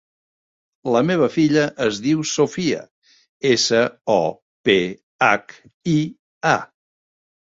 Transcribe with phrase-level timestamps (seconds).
[0.93, 2.79] La meva filla es diu Sophia:
[3.51, 3.83] essa,
[4.15, 4.17] o,
[4.69, 4.77] pe,
[5.27, 5.53] hac,
[5.95, 5.97] i,
[6.57, 6.57] a.